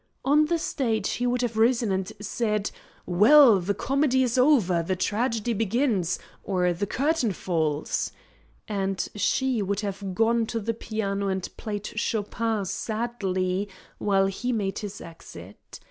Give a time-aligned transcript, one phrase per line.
[0.25, 2.71] On the stage he would have risen and said,
[3.05, 8.11] 'Well, the comedy is over, the tragedy begins, or the curtain falls;'
[8.67, 13.69] and she would have gone to the piano and played Chopin sadly
[13.99, 15.79] while he made his exit.